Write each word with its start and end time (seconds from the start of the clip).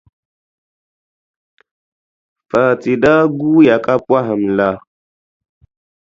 Fati 2.49 2.91
daa 3.03 3.21
guuya 3.37 3.75
ka 3.85 3.93
pɔhim 4.05 4.43
la, 4.57 4.69